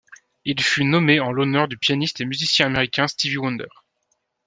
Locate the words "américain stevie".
2.65-3.37